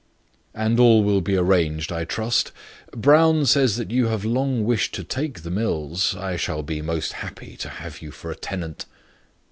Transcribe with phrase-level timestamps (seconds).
[0.55, 2.51] "And all will be arranged, I trust?
[2.91, 7.55] Brown says you have long wished to take the mills; I shall be most happy
[7.57, 8.87] to have you for a tenant."